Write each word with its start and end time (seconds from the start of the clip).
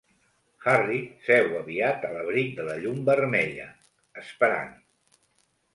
Harry 0.69 1.01
seu 1.27 1.51
aviat 1.59 2.07
a 2.09 2.11
l"abric 2.15 2.51
de 2.61 2.67
la 2.71 2.79
llum 2.85 2.99
vermella, 3.11 3.69
esperant. 4.25 4.75